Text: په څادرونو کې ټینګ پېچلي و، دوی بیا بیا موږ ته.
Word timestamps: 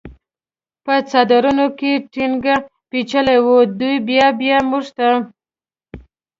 په 0.85 0.93
څادرونو 1.09 1.65
کې 1.79 1.91
ټینګ 2.11 2.45
پېچلي 2.89 3.37
و، 3.43 3.47
دوی 3.79 3.95
بیا 4.07 4.25
بیا 4.39 4.57
موږ 4.69 4.85
ته. 4.97 5.07